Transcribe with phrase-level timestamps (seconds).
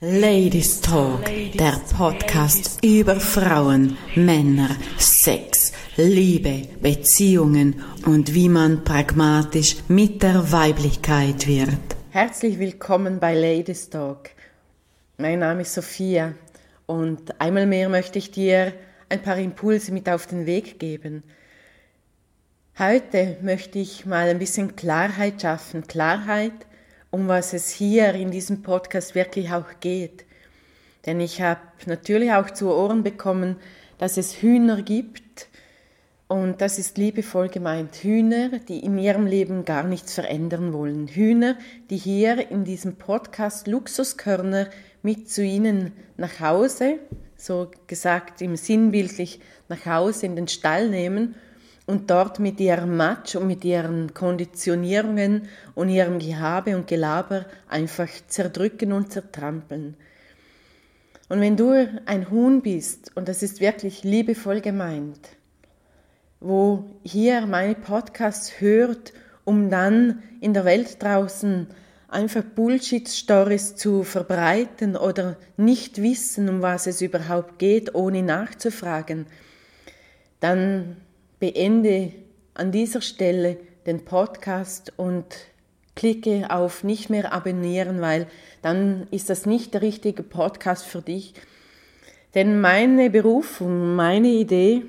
[0.00, 10.20] Ladies Talk, der Podcast über Frauen, Männer, Sex, Liebe, Beziehungen und wie man pragmatisch mit
[10.24, 11.78] der Weiblichkeit wird.
[12.10, 14.30] Herzlich willkommen bei Ladies Talk.
[15.16, 16.34] Mein Name ist Sophia
[16.86, 18.72] und einmal mehr möchte ich dir
[19.08, 21.22] ein paar Impulse mit auf den Weg geben.
[22.80, 25.86] Heute möchte ich mal ein bisschen Klarheit schaffen.
[25.86, 26.66] Klarheit
[27.14, 30.24] um was es hier in diesem Podcast wirklich auch geht.
[31.06, 33.54] Denn ich habe natürlich auch zu Ohren bekommen,
[33.98, 35.46] dass es Hühner gibt,
[36.26, 41.06] und das ist liebevoll gemeint, Hühner, die in ihrem Leben gar nichts verändern wollen.
[41.06, 41.56] Hühner,
[41.88, 44.68] die hier in diesem Podcast Luxuskörner
[45.02, 46.98] mit zu ihnen nach Hause,
[47.36, 49.38] so gesagt im sinnbildlich
[49.68, 51.36] nach Hause in den Stall nehmen
[51.86, 58.08] und dort mit ihrem Matsch und mit ihren Konditionierungen und ihrem Gehabe und Gelaber einfach
[58.28, 59.96] zerdrücken und zertrampeln.
[61.28, 61.72] Und wenn du
[62.06, 65.30] ein Huhn bist, und das ist wirklich liebevoll gemeint,
[66.40, 69.12] wo hier meine Podcasts hört,
[69.44, 71.66] um dann in der Welt draußen
[72.08, 79.26] einfach Bullshit-Stories zu verbreiten oder nicht wissen, um was es überhaupt geht, ohne nachzufragen,
[80.40, 80.96] dann
[81.38, 82.12] beende
[82.54, 85.24] an dieser Stelle den Podcast und
[85.94, 88.26] klicke auf nicht mehr abonnieren, weil
[88.62, 91.34] dann ist das nicht der richtige Podcast für dich.
[92.34, 94.84] Denn meine Berufung, meine Idee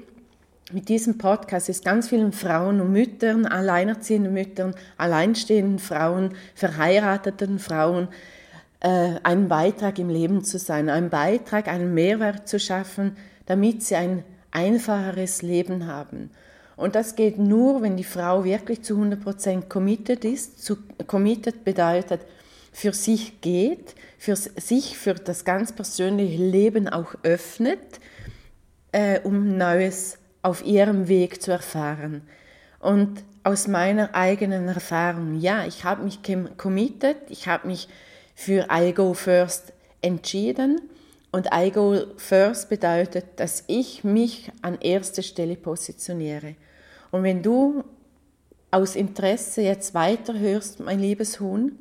[0.71, 8.07] mit diesem Podcast ist ganz vielen Frauen und Müttern, alleinerziehenden Müttern, alleinstehenden Frauen, verheirateten Frauen,
[8.79, 13.95] äh, einen Beitrag im Leben zu sein, einen Beitrag, einen Mehrwert zu schaffen, damit sie
[13.95, 14.23] ein
[14.55, 16.31] einfacheres Leben haben.
[16.77, 20.63] Und das geht nur, wenn die Frau wirklich zu 100% committed ist.
[20.63, 22.21] Zu, committed bedeutet,
[22.71, 27.99] für sich geht, für sich, für das ganz persönliche Leben auch öffnet,
[28.91, 32.21] äh, um Neues auf ihrem Weg zu erfahren.
[32.79, 36.19] Und aus meiner eigenen Erfahrung, ja, ich habe mich
[36.57, 37.88] committed, ich habe mich
[38.35, 39.71] für I Go First
[40.01, 40.81] entschieden
[41.35, 46.56] und I Go First bedeutet, dass ich mich an erster Stelle positioniere.
[47.12, 47.84] Und wenn du
[48.72, 51.78] aus Interesse jetzt weiterhörst, mein liebes Huhn,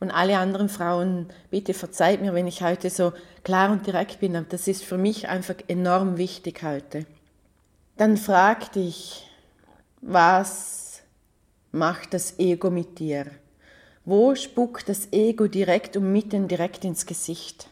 [0.00, 3.12] und alle anderen Frauen, bitte verzeiht mir, wenn ich heute so
[3.44, 7.06] klar und direkt bin, aber das ist für mich einfach enorm wichtig heute.
[7.96, 9.30] Dann frag dich,
[10.00, 11.02] was
[11.70, 13.26] macht das Ego mit dir?
[14.04, 17.68] Wo spuckt das Ego direkt und mitten direkt ins Gesicht?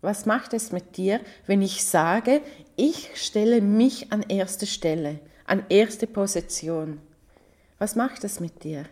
[0.00, 2.40] Was macht es mit dir, wenn ich sage,
[2.76, 7.00] ich stelle mich an erste Stelle, an erste Position?
[7.78, 8.84] Was macht das mit dir?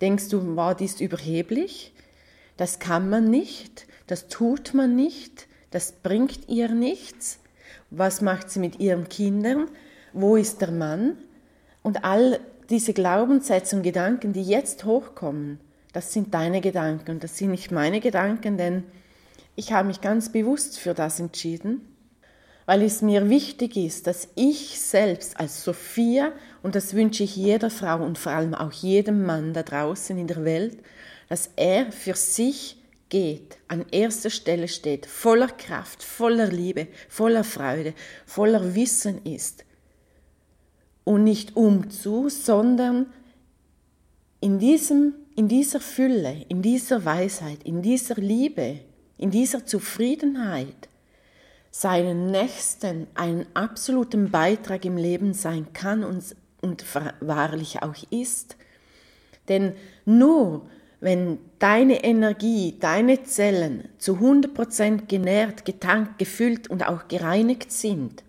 [0.00, 1.92] Denkst du, war dies überheblich?
[2.56, 7.38] Das kann man nicht, das tut man nicht, das bringt ihr nichts.
[7.90, 9.68] Was macht sie mit ihren Kindern?
[10.14, 11.18] Wo ist der Mann?
[11.82, 12.40] Und all
[12.70, 15.60] diese Glaubenssätze und Gedanken, die jetzt hochkommen,
[15.92, 18.84] das sind deine Gedanken und das sind nicht meine Gedanken, denn
[19.56, 21.80] ich habe mich ganz bewusst für das entschieden,
[22.66, 27.70] weil es mir wichtig ist, dass ich selbst als Sophia, und das wünsche ich jeder
[27.70, 30.78] Frau und vor allem auch jedem Mann da draußen in der Welt,
[31.28, 32.76] dass er für sich
[33.08, 37.94] geht, an erster Stelle steht, voller Kraft, voller Liebe, voller Freude,
[38.26, 39.64] voller Wissen ist.
[41.04, 43.06] Und nicht umzu, sondern
[44.40, 48.80] in, diesem, in dieser Fülle, in dieser Weisheit, in dieser Liebe,
[49.18, 50.88] in dieser Zufriedenheit
[51.70, 56.84] seinen Nächsten einen absoluten Beitrag im Leben sein kann und, und
[57.20, 58.56] wahrlich auch ist.
[59.48, 60.66] Denn nur
[61.00, 68.24] wenn deine Energie, deine Zellen zu 100% genährt, getankt, gefüllt und auch gereinigt sind,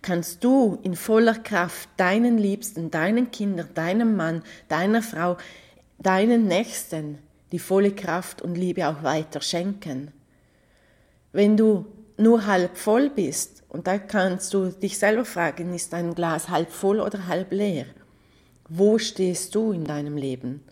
[0.00, 5.36] kannst du in voller Kraft deinen Liebsten, deinen Kindern, deinem Mann, deiner Frau,
[5.98, 7.18] deinen Nächsten
[7.52, 10.12] die volle Kraft und Liebe auch weiter schenken.
[11.36, 11.84] Wenn du
[12.16, 16.70] nur halb voll bist, und da kannst du dich selber fragen, ist dein Glas halb
[16.70, 17.84] voll oder halb leer?
[18.70, 20.62] Wo stehst du in deinem Leben?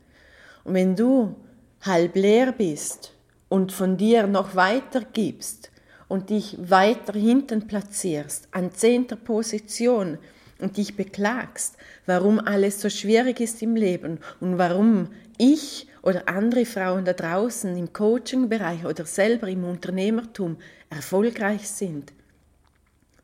[0.65, 1.37] Und wenn du
[1.83, 3.13] halb leer bist
[3.51, 5.71] und von dir noch weiter gibst
[6.09, 10.17] und dich weiter hinten platzierst, an zehnter Position
[10.61, 11.77] und dich beklagst,
[12.07, 17.75] warum alles so schwierig ist im Leben und warum ich oder andere Frauen da draußen
[17.77, 20.59] im Coaching-Bereich oder selber im Unternehmertum
[20.91, 22.13] erfolgreich sind,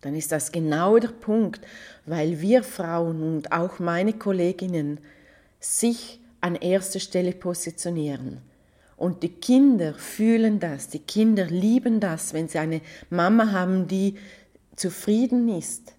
[0.01, 1.61] dann ist das genau der Punkt,
[2.07, 4.99] weil wir Frauen und auch meine Kolleginnen
[5.61, 8.39] sich an erster Stelle positionieren.
[8.97, 12.81] Und die Kinder fühlen das, die Kinder lieben das, wenn sie eine
[13.11, 14.17] Mama haben, die
[14.75, 15.93] zufrieden ist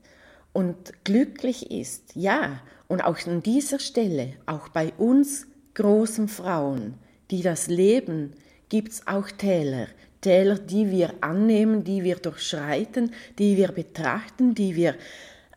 [0.51, 2.15] und glücklich ist.
[2.15, 6.95] Ja, und auch an dieser Stelle, auch bei uns großen Frauen,
[7.29, 8.33] die das leben,
[8.69, 9.88] gibt es auch Täler.
[10.21, 14.95] Täler, die wir annehmen, die wir durchschreiten, die wir betrachten, die wir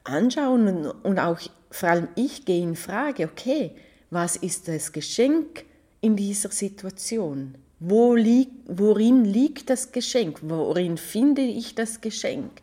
[0.04, 1.40] anschauen und auch
[1.70, 3.72] vor allem ich gehe in Frage, okay,
[4.10, 5.64] was ist das Geschenk
[6.00, 7.56] in dieser Situation?
[7.80, 10.38] Wo lieg, worin liegt das Geschenk?
[10.42, 12.62] Worin finde ich das Geschenk?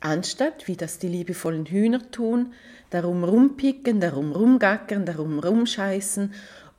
[0.00, 2.52] Anstatt, wie das die liebevollen Hühner tun,
[2.90, 6.34] darum rumpicken, darum rumgackern, darum rumscheißen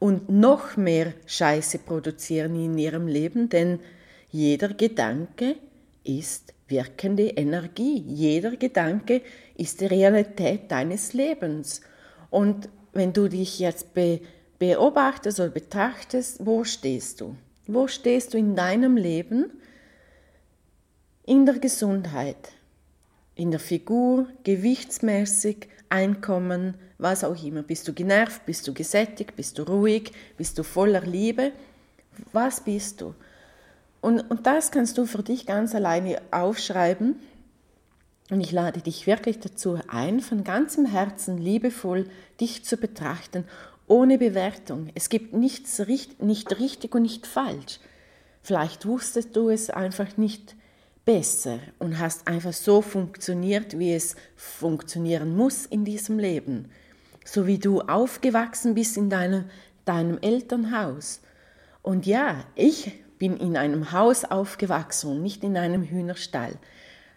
[0.06, 3.80] und noch mehr Scheiße produzieren in ihrem Leben, denn
[4.30, 5.56] jeder Gedanke
[6.04, 8.04] ist wirkende Energie.
[8.06, 9.24] Jeder Gedanke
[9.57, 11.81] ist die Realität deines Lebens.
[12.30, 14.22] Und wenn du dich jetzt be
[14.60, 17.36] beobachtest oder betrachtest, wo stehst du?
[17.66, 19.51] Wo stehst du in deinem Leben?
[21.25, 22.51] In der Gesundheit,
[23.34, 27.64] in der Figur, gewichtsmäßig, Einkommen, was auch immer.
[27.64, 31.52] Bist du genervt, bist du gesättigt, bist du ruhig, bist du voller Liebe?
[32.32, 33.14] Was bist du?
[34.02, 37.20] Und, und das kannst du für dich ganz alleine aufschreiben.
[38.30, 42.10] Und ich lade dich wirklich dazu ein, von ganzem Herzen liebevoll
[42.40, 43.46] dich zu betrachten,
[43.88, 44.90] ohne Bewertung.
[44.96, 45.80] Es gibt nichts
[46.20, 47.80] nicht richtig und nicht falsch.
[48.42, 50.56] Vielleicht wusstest du es einfach nicht
[51.06, 56.69] besser und hast einfach so funktioniert, wie es funktionieren muss in diesem Leben.
[57.24, 59.46] So wie du aufgewachsen bist in deinem,
[59.86, 61.22] deinem Elternhaus.
[61.81, 66.54] Und ja, ich bin in einem Haus aufgewachsen und nicht in einem Hühnerstall.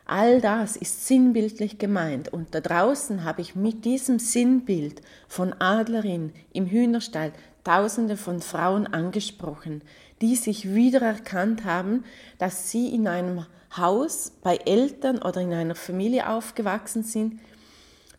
[0.04, 6.32] All das ist sinnbildlich gemeint und da draußen habe ich mit diesem Sinnbild von Adlerin
[6.52, 7.32] im Hühnerstall
[7.68, 9.82] Tausende von Frauen angesprochen,
[10.20, 12.04] die sich wiedererkannt haben,
[12.38, 17.40] dass sie in einem Haus bei Eltern oder in einer Familie aufgewachsen sind,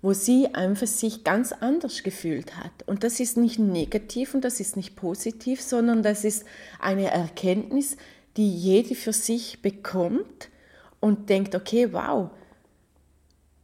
[0.01, 2.72] wo sie einfach sich ganz anders gefühlt hat.
[2.86, 6.46] Und das ist nicht negativ und das ist nicht positiv, sondern das ist
[6.80, 7.98] eine Erkenntnis,
[8.38, 10.50] die jede für sich bekommt
[11.01, 12.30] und denkt, okay, wow,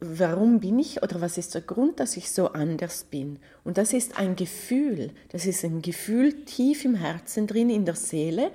[0.00, 3.38] warum bin ich oder was ist der Grund, dass ich so anders bin?
[3.64, 7.96] Und das ist ein Gefühl, das ist ein Gefühl tief im Herzen drin, in der
[7.96, 8.50] Seele,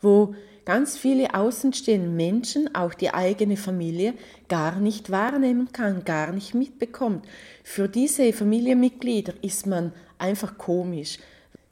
[0.00, 0.34] wo
[0.64, 4.14] ganz viele außenstehende Menschen, auch die eigene Familie,
[4.48, 7.26] gar nicht wahrnehmen kann, gar nicht mitbekommt.
[7.64, 11.18] Für diese Familienmitglieder ist man einfach komisch.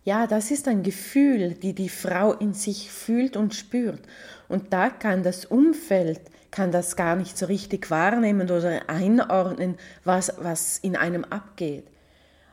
[0.05, 4.01] Ja, das ist ein Gefühl, die die Frau in sich fühlt und spürt.
[4.49, 6.21] Und da kann das Umfeld,
[6.51, 11.87] kann das gar nicht so richtig wahrnehmen oder einordnen, was, was in einem abgeht.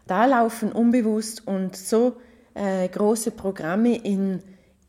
[0.05, 2.17] Da laufen unbewusst und so
[2.53, 4.41] äh, große Programme in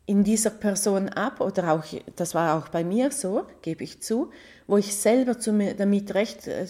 [0.09, 1.85] in dieser Person ab, oder auch,
[2.15, 4.31] das war auch bei mir so, gebe ich zu,
[4.65, 6.65] wo ich selber zu damit recht, äh,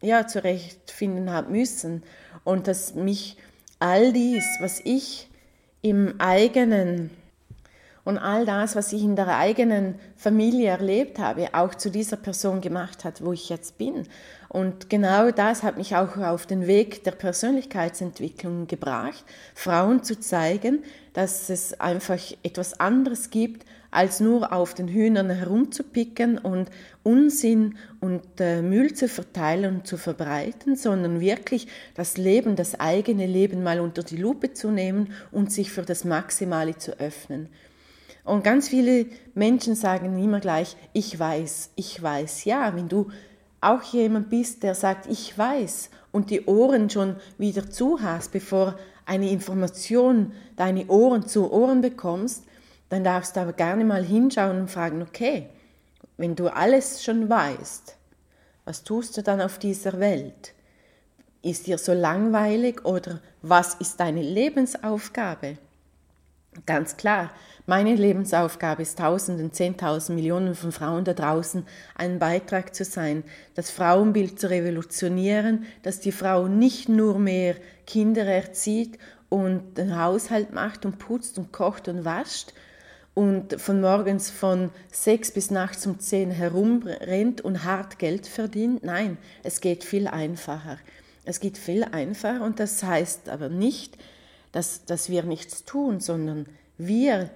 [0.00, 2.02] ja, zurechtfinden habe müssen.
[2.42, 3.36] Und dass mich
[3.78, 5.30] all dies, was ich
[5.80, 7.10] im eigenen
[8.04, 12.60] und all das, was ich in der eigenen Familie erlebt habe, auch zu dieser Person
[12.60, 14.08] gemacht hat, wo ich jetzt bin.
[14.48, 20.82] Und genau das hat mich auch auf den Weg der Persönlichkeitsentwicklung gebracht, Frauen zu zeigen,
[21.12, 26.70] dass es einfach etwas anderes gibt, als nur auf den Hühnern herumzupicken und
[27.02, 33.26] Unsinn und äh, Müll zu verteilen und zu verbreiten, sondern wirklich das Leben, das eigene
[33.26, 37.48] Leben mal unter die Lupe zu nehmen und sich für das Maximale zu öffnen.
[38.24, 42.44] Und ganz viele Menschen sagen immer gleich, ich weiß, ich weiß.
[42.44, 43.10] Ja, wenn du
[43.60, 48.76] auch jemand bist, der sagt, ich weiß und die Ohren schon wieder zu hast, bevor
[49.06, 52.44] eine Information deine Ohren zu Ohren bekommst,
[52.88, 55.48] dann darfst du aber gerne mal hinschauen und fragen, okay,
[56.16, 57.96] wenn du alles schon weißt,
[58.64, 60.52] was tust du dann auf dieser Welt?
[61.42, 65.58] Ist dir so langweilig oder was ist deine Lebensaufgabe?
[66.66, 67.30] Ganz klar,
[67.66, 73.70] meine Lebensaufgabe ist Tausenden, Zehntausend Millionen von Frauen da draußen ein Beitrag zu sein, das
[73.70, 77.56] Frauenbild zu revolutionieren, dass die Frau nicht nur mehr
[77.86, 78.98] Kinder erzieht
[79.30, 82.52] und den Haushalt macht und putzt und kocht und wascht
[83.14, 88.84] und von morgens von sechs bis nachts um zehn herumrennt und hart Geld verdient.
[88.84, 90.76] Nein, es geht viel einfacher.
[91.24, 93.96] Es geht viel einfacher und das heißt aber nicht,
[94.52, 96.46] dass, dass wir nichts tun, sondern
[96.78, 97.30] wir,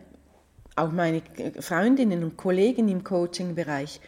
[0.76, 1.22] auch meine
[1.60, 4.00] Freundinnen und Kollegen im Coaching-Bereich,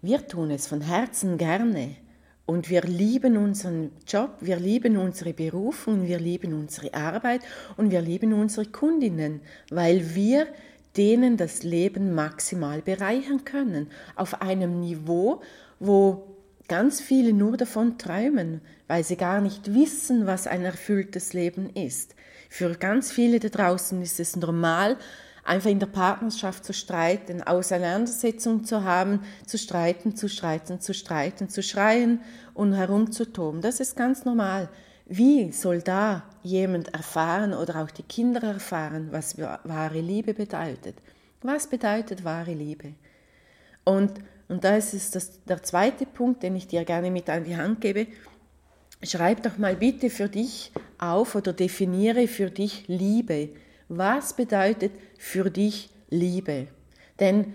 [0.00, 1.96] wir tun es von Herzen gerne
[2.44, 7.42] Und wir lieben unseren Job, wir lieben unsere Berufung, wir lieben unsere Arbeit
[7.76, 10.48] und wir lieben unsere Kundinnen, weil wir
[10.96, 13.90] denen das Leben maximal bereichern können.
[14.16, 15.40] Auf einem Niveau,
[15.78, 16.31] wo
[16.68, 22.14] ganz viele nur davon träumen, weil sie gar nicht wissen, was ein erfülltes Leben ist.
[22.48, 24.96] Für ganz viele da draußen ist es normal,
[25.44, 31.48] einfach in der Partnerschaft zu streiten, Auseinandersetzungen zu haben, zu streiten, zu streiten, zu streiten,
[31.48, 32.20] zu schreien
[32.54, 33.60] und herumzutoben.
[33.60, 34.68] Das ist ganz normal.
[35.06, 40.96] Wie soll da jemand erfahren oder auch die Kinder erfahren, was wahre Liebe bedeutet?
[41.42, 42.94] Was bedeutet wahre Liebe?
[43.84, 44.12] Und,
[44.52, 47.56] und da ist es das, der zweite Punkt, den ich dir gerne mit an die
[47.56, 48.06] Hand gebe.
[49.02, 53.48] Schreib doch mal bitte für dich auf oder definiere für dich Liebe.
[53.88, 56.66] Was bedeutet für dich Liebe?
[57.18, 57.54] Denn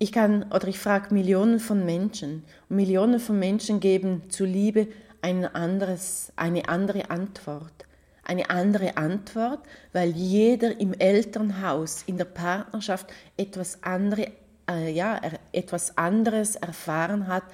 [0.00, 4.88] ich kann oder ich frage Millionen von Menschen und Millionen von Menschen geben zu Liebe
[5.20, 7.86] ein anderes, eine andere Antwort.
[8.24, 9.60] Eine andere Antwort,
[9.92, 13.06] weil jeder im Elternhaus, in der Partnerschaft
[13.36, 14.32] etwas, andere,
[14.68, 15.20] äh, ja,
[15.52, 17.44] etwas anderes erfahren hat,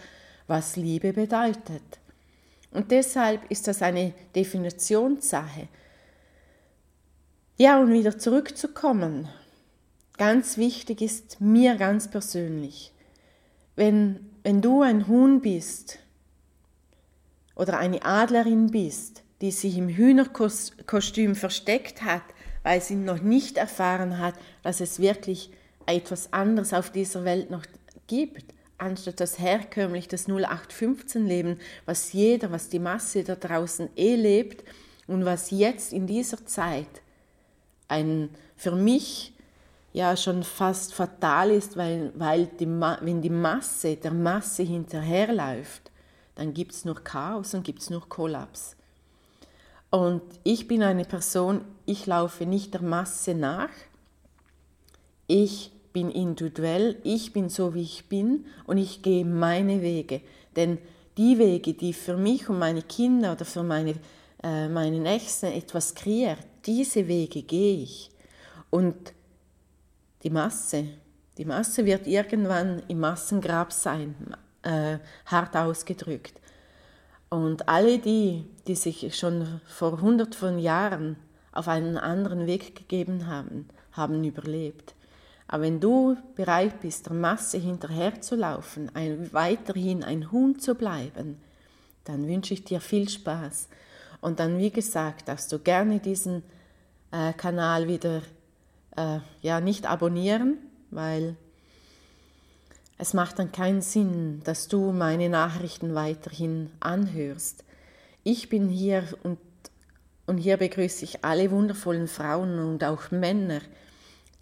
[0.47, 1.83] was Liebe bedeutet.
[2.71, 5.69] Und deshalb ist das eine Definitionssache.
[7.57, 9.29] Ja, und wieder zurückzukommen.
[10.17, 12.93] Ganz wichtig ist mir ganz persönlich,
[13.77, 15.99] wenn, wenn du ein Huhn bist
[17.55, 22.23] oder eine Adlerin bist, die sich im Hühnerkostüm versteckt hat,
[22.65, 25.50] weil sie noch nicht erfahren hat, dass es wirklich
[25.88, 27.64] etwas anderes auf dieser Welt noch
[28.07, 34.64] gibt, anstatt das herkömmlich, das 0815-Leben, was jeder, was die Masse da draußen eh lebt
[35.07, 37.02] und was jetzt in dieser Zeit
[37.88, 39.33] ein für mich
[39.92, 45.90] ja schon fast fatal ist, weil, weil die, wenn die Masse der Masse hinterherläuft,
[46.35, 48.76] dann gibt es nur Chaos und gibt es nur Kollaps.
[49.90, 53.71] Und ich bin eine Person, ich laufe nicht der Masse nach,
[55.26, 60.21] ich bin individuell, ich bin so, wie ich bin und ich gehe meine Wege.
[60.55, 60.78] Denn
[61.17, 63.97] die Wege, die für mich und meine Kinder oder für meine,
[64.45, 68.11] äh, meine Nächsten etwas kreiert, diese Wege gehe ich.
[68.71, 69.12] Und
[70.23, 70.85] die Masse,
[71.37, 74.14] die Masse wird irgendwann im Massengrab sein,
[74.62, 76.35] äh, hart ausgedrückt.
[77.28, 81.17] Und alle die, die sich schon vor hundert von Jahren
[81.50, 84.95] auf einen anderen Weg gegeben haben, haben überlebt.
[85.49, 91.40] Aber wenn du bereit bist, der Masse hinterherzulaufen, ein, weiterhin ein Huhn zu bleiben,
[92.05, 93.69] dann wünsche ich dir viel Spaß.
[94.21, 96.43] Und dann, wie gesagt, darfst du gerne diesen
[97.12, 98.23] äh, Kanal wieder
[98.97, 100.59] äh, ja, nicht abonnieren,
[100.90, 101.37] weil
[102.99, 107.64] es macht dann keinen Sinn, dass du meine Nachrichten weiterhin anhörst.
[108.25, 109.38] Ich bin hier und,
[110.26, 113.61] und hier begrüße ich alle wundervollen Frauen und auch Männer,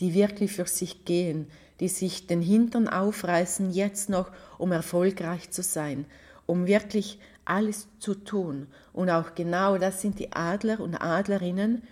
[0.00, 1.46] die wirklich für sich gehen,
[1.80, 6.06] die sich den Hintern aufreißen, jetzt noch, um erfolgreich zu sein,
[6.46, 8.66] um wirklich alles zu tun.
[8.92, 11.82] Und auch genau das sind die Adler und Adlerinnen,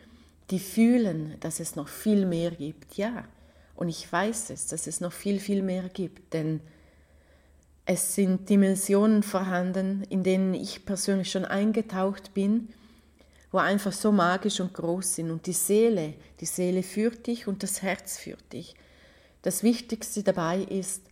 [0.50, 2.96] die fühlen, dass es noch viel mehr gibt.
[2.96, 3.24] Ja,
[3.76, 6.60] und ich weiß es, dass es noch viel, viel mehr gibt, denn
[7.86, 12.68] es sind Dimensionen vorhanden, in denen ich persönlich schon eingetaucht bin,
[13.54, 15.30] wo einfach so magisch und groß sind.
[15.30, 18.74] Und die Seele, die Seele führt dich und das Herz führt dich.
[19.42, 21.04] Das Wichtigste dabei ist,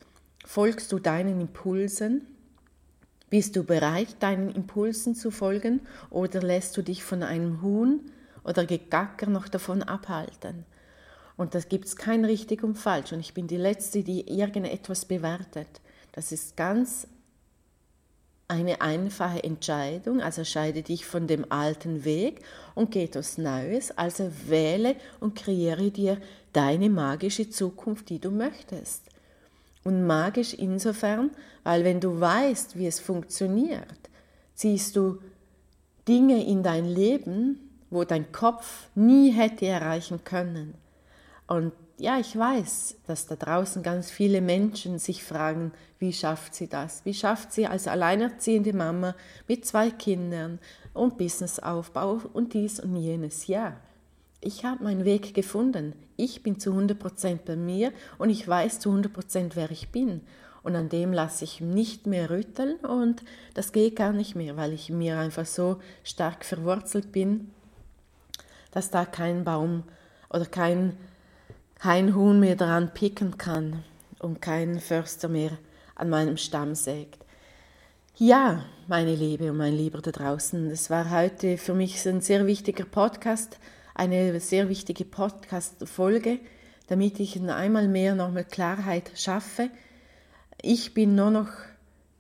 [0.45, 2.27] folgst du deinen Impulsen?
[3.31, 8.01] Bist du bereit, deinen Impulsen zu folgen oder lässt du dich von einem Huhn
[8.43, 10.65] oder Gegacker noch davon abhalten?
[11.37, 13.13] Und da gibt es kein richtig und falsch.
[13.13, 15.81] Und ich bin die Letzte, die irgendetwas bewertet.
[16.11, 17.07] Das ist ganz
[18.49, 22.43] eine einfache Entscheidung, also scheide dich von dem alten Weg
[22.75, 26.19] und geh etwas Neues, also wähle und kreiere dir
[26.53, 29.05] deine magische Zukunft, die du möchtest.
[29.85, 31.31] Und magisch insofern,
[31.65, 34.11] weil wenn du weißt, wie es funktioniert,
[34.55, 35.19] ziehst du
[36.07, 40.75] Dinge in dein Leben, wo dein Kopf nie hätte erreichen können.
[41.47, 41.73] Und
[42.03, 47.05] ja, ich weiß, dass da draußen ganz viele Menschen sich fragen, wie schafft sie das?
[47.05, 49.15] Wie schafft sie als alleinerziehende Mama
[49.47, 50.59] mit zwei Kindern
[50.95, 53.47] und Businessaufbau und dies und jenes?
[53.47, 53.77] Ja,
[54.41, 55.93] ich habe meinen Weg gefunden.
[56.17, 60.23] Ich bin zu 100% bei mir und ich weiß zu 100%, wer ich bin.
[60.65, 63.23] Und an dem lasse ich nicht mehr rütteln und
[63.55, 67.53] das geht gar nicht mehr, weil ich mir einfach so stark verwurzelt bin,
[68.73, 69.85] dass da kein Baum
[70.31, 70.97] oder kein
[71.83, 73.83] kein Huhn mehr daran picken kann
[74.21, 75.59] und kein Förster mehr
[75.97, 77.19] an meinem Stamm sägt.
[78.17, 82.47] Ja, meine Liebe und mein Lieber da draußen, das war heute für mich ein sehr
[82.47, 83.59] wichtiger Podcast,
[83.97, 86.39] eine sehr wichtige Podcast-Folge,
[86.87, 89.69] damit ich einmal mehr nochmal Klarheit schaffe.
[90.63, 91.51] Ich bin nur noch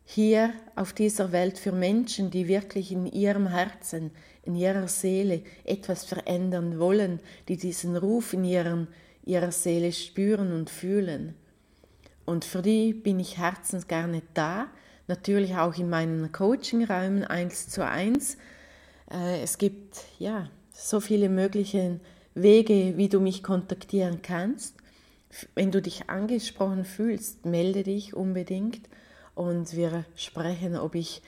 [0.04, 4.10] hier auf dieser Welt für Menschen, die wirklich in ihrem Herzen,
[4.42, 8.88] in ihrer Seele etwas verändern wollen, die diesen Ruf in ihren,
[9.24, 11.34] ihrer Seele spüren und fühlen.
[12.24, 14.68] Und für die bin ich herzens gerne da,
[15.08, 18.36] natürlich auch in meinen Coachingräumen eins zu eins.
[19.10, 22.00] Äh, es gibt ja so viele mögliche
[22.34, 24.76] Wege, wie du mich kontaktieren kannst.
[25.54, 28.88] Wenn du dich angesprochen fühlst, melde dich unbedingt
[29.34, 31.22] und wir sprechen, ob ich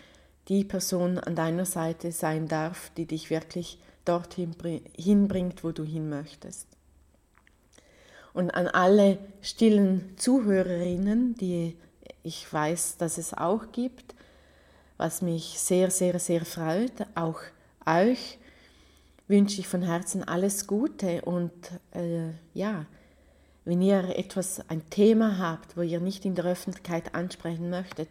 [0.48, 4.54] die Person an deiner Seite sein darf, die dich wirklich dorthin
[4.94, 6.73] hinbringt, wo du hin möchtest.
[8.34, 11.76] Und an alle stillen Zuhörerinnen, die
[12.22, 14.14] ich weiß, dass es auch gibt,
[14.96, 17.06] was mich sehr, sehr, sehr freut.
[17.14, 17.40] Auch
[17.86, 18.38] euch
[19.28, 21.52] wünsche ich von Herzen alles Gute und
[21.92, 22.86] äh, ja,
[23.64, 28.08] wenn ihr etwas, ein Thema habt, wo ihr nicht in der Öffentlichkeit ansprechen möchtet,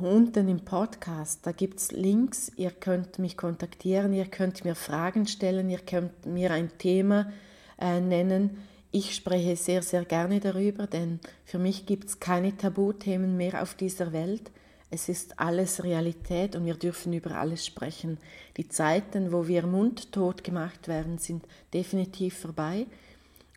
[0.00, 5.26] unten im Podcast, da gibt es Links, ihr könnt mich kontaktieren, ihr könnt mir Fragen
[5.26, 7.30] stellen, ihr könnt mir ein Thema
[7.78, 8.58] äh, nennen.
[8.98, 13.74] Ich spreche sehr, sehr gerne darüber, denn für mich gibt es keine Tabuthemen mehr auf
[13.74, 14.50] dieser Welt.
[14.90, 18.16] Es ist alles Realität und wir dürfen über alles sprechen.
[18.56, 22.86] Die Zeiten, wo wir mundtot gemacht werden, sind definitiv vorbei.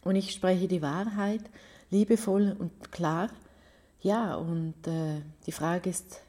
[0.03, 1.43] Und ich spreche die Wahrheit
[1.89, 3.29] liebevoll und klar.
[4.01, 6.19] Ja, und äh, die Frage ist,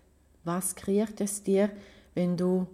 [0.45, 1.69] was kreiert es dir,
[2.14, 2.69] wenn du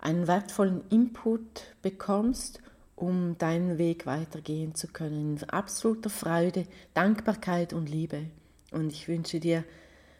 [0.00, 2.60] einen wertvollen Input bekommst
[3.00, 5.38] um deinen Weg weitergehen zu können.
[5.38, 8.24] In absoluter Freude, Dankbarkeit und Liebe.
[8.72, 9.64] Und ich wünsche dir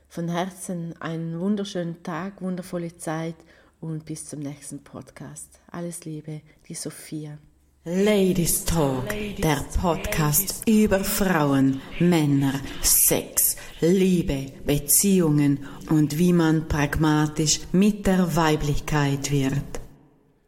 [0.08, 3.36] von Herzen einen wunderschönen Tag, wundervolle Zeit
[3.80, 5.60] und bis zum nächsten Podcast.
[5.70, 7.38] Alles Liebe, die Sophia.
[7.84, 9.08] Ladies Talk,
[9.38, 19.30] der Podcast über Frauen, Männer, Sex, Liebe, Beziehungen und wie man pragmatisch mit der Weiblichkeit
[19.30, 19.77] wird.